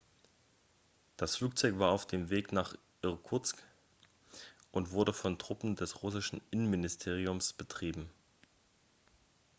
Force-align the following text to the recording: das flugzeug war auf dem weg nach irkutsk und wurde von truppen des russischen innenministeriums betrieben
das 1.15 1.35
flugzeug 1.35 1.77
war 1.77 1.91
auf 1.91 2.07
dem 2.07 2.31
weg 2.31 2.51
nach 2.53 2.75
irkutsk 3.03 3.61
und 4.71 4.93
wurde 4.93 5.13
von 5.13 5.37
truppen 5.37 5.75
des 5.75 6.01
russischen 6.01 6.41
innenministeriums 6.49 7.53
betrieben 7.53 8.09